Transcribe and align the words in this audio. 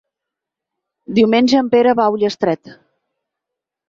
Diumenge 1.19 1.59
en 1.63 1.69
Pere 1.75 1.93
va 1.99 2.05
a 2.07 2.13
Ullastret. 2.15 2.73